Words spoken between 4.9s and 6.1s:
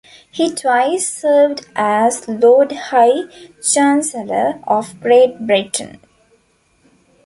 Great Britain.